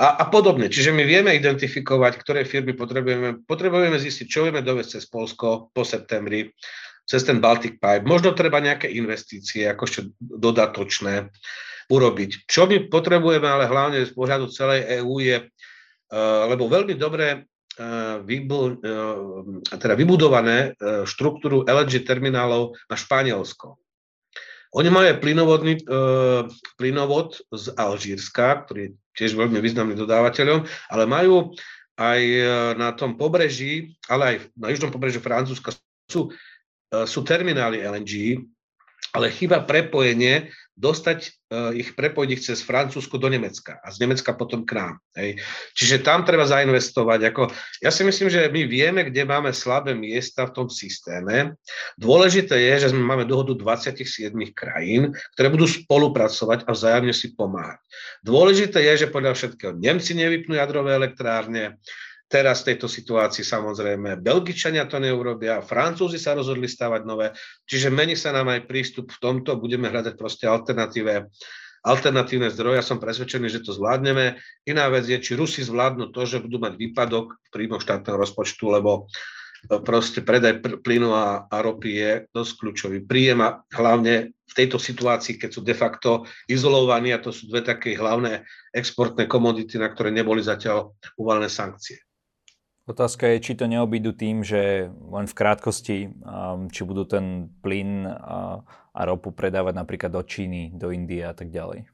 [0.00, 0.72] A, a podobne.
[0.72, 3.44] Čiže my vieme identifikovať, ktoré firmy potrebujeme.
[3.44, 6.48] Potrebujeme zistiť, čo vieme dovesť cez Polsko po septembri,
[7.10, 8.06] cez ten Baltic Pipe.
[8.06, 11.26] Možno treba nejaké investície, ako ešte dodatočné
[11.90, 12.46] urobiť.
[12.46, 18.16] Čo my potrebujeme, ale hlavne z pohľadu celej EÚ je, eh, lebo veľmi dobre eh,
[18.22, 23.74] eh, teda vybudované štruktúru LNG terminálov na Španielsko.
[24.70, 25.82] Oni majú plynovodný,
[26.78, 30.62] plynovod z Alžírska, ktorý je tiež veľmi významným dodávateľom,
[30.94, 31.58] ale majú
[31.98, 32.20] aj
[32.78, 35.74] na tom pobreží, ale aj na južnom pobreží Francúzska
[36.06, 36.30] sú,
[37.06, 38.42] sú terminály LNG,
[39.10, 40.50] ale chýba prepojenie
[40.80, 41.18] dostať
[41.52, 44.94] uh, ich, prepojiť cez Francúzsko do Nemecka a z Nemecka potom k nám.
[45.12, 45.36] Hej.
[45.76, 47.20] Čiže tam treba zainvestovať.
[47.28, 47.52] Ako,
[47.84, 51.58] ja si myslím, že my vieme, kde máme slabé miesta v tom systéme.
[52.00, 57.82] Dôležité je, že sme máme dohodu 27 krajín, ktoré budú spolupracovať a vzájomne si pomáhať.
[58.24, 61.76] Dôležité je, že podľa všetkého Nemci nevypnú jadrové elektrárne,
[62.30, 67.34] Teraz v tejto situácii samozrejme Belgičania to neurobia, Francúzi sa rozhodli stavať nové,
[67.66, 71.26] čiže mení sa nám aj prístup v tomto, budeme hľadať proste alternatíve,
[71.82, 72.78] alternatívne zdroje.
[72.78, 74.38] Ja som presvedčený, že to zvládneme.
[74.62, 78.78] Iná vec je, či Rusi zvládnu to, že budú mať výpadok v príjmoch štátneho rozpočtu,
[78.78, 79.10] lebo
[79.66, 84.78] e, proste predaj plynu a, a ropy je dosť kľúčový príjem a hlavne v tejto
[84.78, 89.90] situácii, keď sú de facto izolovaní a to sú dve také hlavné exportné komodity, na
[89.90, 92.02] ktoré neboli zatiaľ uvalené sankcie.
[92.90, 98.02] Otázka je, či to neobídu tým, že len v krátkosti, um, či budú ten plyn
[98.02, 101.86] a, a ropu predávať napríklad do Číny, do Indie a tak ďalej.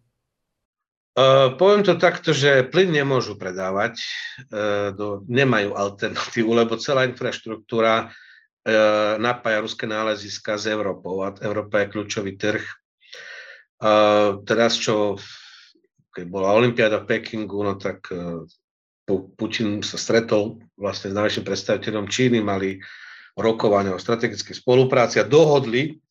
[1.17, 4.01] Uh, poviem to takto, že plyn nemôžu predávať,
[4.49, 11.85] uh, do, nemajú alternatívu, lebo celá infraštruktúra uh, napája ruské náleziska s Európou a Európa
[11.85, 12.65] je kľúčový trh.
[13.85, 15.21] Uh, teraz, čo
[16.17, 18.49] keď bola Olympiáda v Pekingu, no tak uh,
[19.07, 22.83] Putin sa stretol vlastne s najväčším predstaviteľom Číny, mali
[23.39, 26.03] rokovania o strategickej spolupráci a dohodli,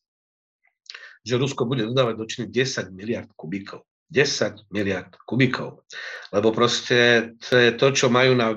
[1.26, 3.84] že Rusko bude dodávať do Číny 10 miliard kubíkov.
[4.14, 5.84] 10 miliard kubíkov.
[6.30, 8.54] Lebo proste to je to, čo majú na,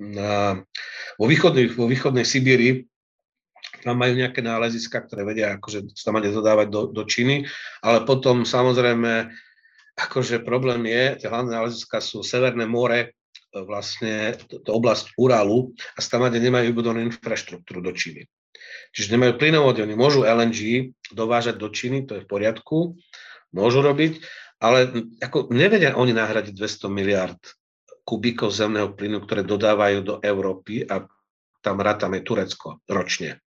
[0.00, 0.30] na,
[1.20, 2.88] vo, východnej, vo východnej Sibíri,
[3.84, 7.46] tam majú nejaké náleziska, ktoré vedia akože sa mať dodávať do, do Číny,
[7.84, 9.28] ale potom samozrejme
[9.94, 13.17] akože problém je, tie hlavné náleziska sú Severné more,
[13.64, 18.28] vlastne to, to oblasť Uralu a tam nemajú vybudovanú infraštruktúru do Číny.
[18.92, 22.96] Čiže nemajú plynovody, oni môžu LNG dovážať do Číny, to je v poriadku,
[23.52, 24.20] môžu robiť,
[24.58, 24.90] ale
[25.22, 27.38] ako nevedia oni nahradiť 200 miliard
[28.02, 31.04] kubíkov zemného plynu, ktoré dodávajú do Európy a
[31.60, 33.44] tam rátame Turecko ročne.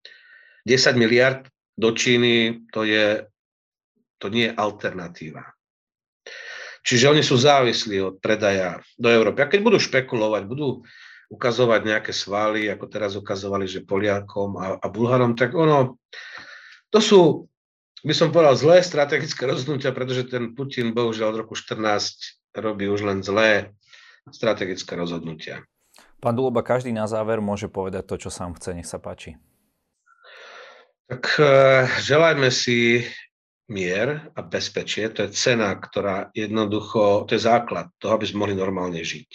[0.65, 1.47] 10 miliard
[1.77, 3.23] do Číny to, je,
[4.19, 5.56] to nie je alternatíva.
[6.87, 9.43] Čiže oni sú závislí od predaja do Európy.
[9.43, 10.87] A keď budú špekulovať, budú
[11.27, 15.99] ukazovať nejaké svaly, ako teraz ukazovali, že Poliakom a, a Bulharom, tak ono,
[16.95, 17.21] to sú,
[18.07, 23.03] by som povedal, zlé strategické rozhodnutia, pretože ten Putin bohužiaľ od roku 14 robí už
[23.03, 23.75] len zlé
[24.31, 25.67] strategické rozhodnutia.
[26.23, 28.79] Pán Duloba, každý na záver môže povedať to, čo sám chce.
[28.79, 29.35] Nech sa páči.
[31.07, 33.07] Tak uh, želajme si
[33.67, 38.55] mier a bezpečie, to je cena, ktorá jednoducho, to je základ toho, aby sme mohli
[38.55, 39.31] normálne žiť.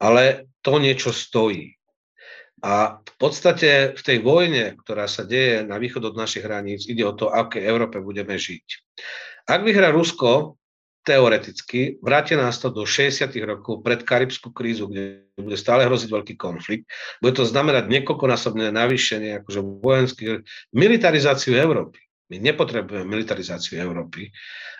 [0.00, 1.76] Ale to niečo stojí.
[2.62, 7.02] A v podstate v tej vojne, ktorá sa deje na východ od našich hraníc, ide
[7.02, 8.66] o to, aké Európe budeme žiť.
[9.50, 10.56] Ak vyhrá Rusko,
[11.02, 13.26] teoreticky, vráti nás to do 60.
[13.42, 16.86] rokov pred karibskú krízu, kde bude stále hroziť veľký konflikt.
[17.18, 21.98] Bude to znamenať niekoľkonásobné navýšenie akože vojenských, militarizáciu Európy.
[22.32, 24.32] My nepotrebujeme militarizáciu Európy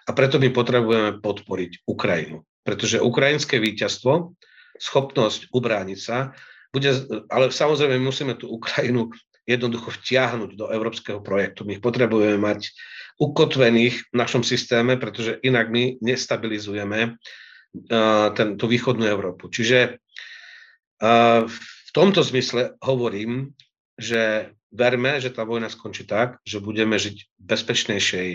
[0.09, 2.49] a preto my potrebujeme podporiť Ukrajinu.
[2.65, 4.33] Pretože ukrajinské víťazstvo,
[4.81, 6.33] schopnosť ubrániť sa,
[6.73, 6.89] bude,
[7.29, 9.13] ale samozrejme musíme tú Ukrajinu
[9.45, 11.69] jednoducho vtiahnuť do európskeho projektu.
[11.69, 12.73] My ich potrebujeme mať
[13.21, 19.53] ukotvených v našom systéme, pretože inak my nestabilizujeme uh, ten, tú východnú Európu.
[19.53, 23.53] Čiže uh, v tomto zmysle hovorím,
[24.01, 28.29] že verme, že tá vojna skončí tak, že budeme žiť v bezpečnejšej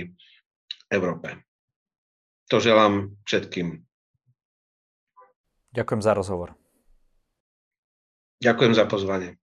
[0.93, 1.41] Európe.
[2.47, 3.83] To želám všetkým.
[5.75, 6.55] Ďakujem za rozhovor.
[8.39, 9.35] Ďakujem za pozvanie.